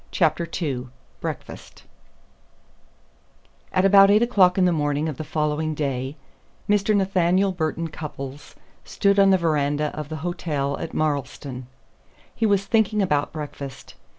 CHAPTER 0.09 0.47
II 0.59 0.87
BREAKFAST 1.19 1.83
At 3.71 3.85
about 3.85 4.09
eight 4.09 4.23
o'clock 4.23 4.57
in 4.57 4.65
the 4.65 4.71
morning 4.71 5.07
of 5.07 5.17
the 5.17 5.23
following 5.23 5.75
day 5.75 6.17
Mr. 6.67 6.95
Nathaniel 6.95 7.51
Burton 7.51 7.87
Cupples 7.87 8.55
stood 8.83 9.19
on 9.19 9.29
the 9.29 9.37
veranda 9.37 9.91
of 9.95 10.09
the 10.09 10.15
hotel 10.25 10.75
at 10.79 10.95
Marlstone. 10.95 11.67
He 12.33 12.47
was 12.47 12.65
thinking 12.65 13.03
about 13.03 13.31
breakfast. 13.31 13.93